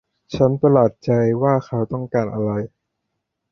[0.35, 1.11] ฉันประหลาดใจ
[1.43, 2.51] ว่าเขาต้องการอะไร